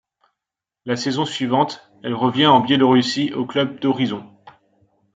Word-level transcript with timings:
La 0.87 0.95
saison 0.95 1.25
suivante, 1.25 1.91
elle 2.01 2.15
revient 2.15 2.47
en 2.47 2.59
Biélorussie 2.59 3.31
au 3.35 3.45
club 3.45 3.79
d'Horizont. 3.79 4.25